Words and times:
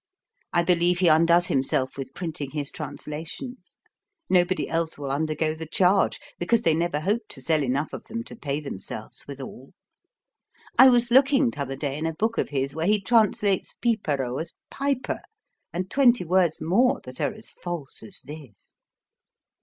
I 0.51 0.63
believe 0.63 0.97
he 0.97 1.09
undoes 1.09 1.45
himself 1.45 1.95
with 1.95 2.15
printing 2.15 2.49
his 2.49 2.71
translations. 2.71 3.77
Nobody 4.31 4.67
else 4.67 4.97
will 4.97 5.11
undergo 5.11 5.53
the 5.53 5.67
charge, 5.67 6.19
because 6.39 6.63
they 6.63 6.73
never 6.73 7.01
hope 7.01 7.27
to 7.29 7.39
sell 7.39 7.61
enough 7.61 7.93
of 7.93 8.05
them 8.07 8.23
to 8.23 8.35
pay 8.35 8.59
themselves 8.61 9.27
withal. 9.27 9.73
I 10.75 10.89
was 10.89 11.11
looking 11.11 11.51
t'other 11.51 11.75
day 11.75 11.99
in 11.99 12.07
a 12.07 12.15
book 12.15 12.39
of 12.39 12.49
his 12.49 12.73
where 12.73 12.87
he 12.87 12.99
translates 12.99 13.75
Pipero 13.75 14.39
as 14.39 14.55
piper, 14.71 15.21
and 15.71 15.91
twenty 15.91 16.25
words 16.25 16.59
more 16.59 16.99
that 17.03 17.21
are 17.21 17.35
as 17.35 17.51
false 17.51 18.01
as 18.01 18.21
this. 18.21 18.73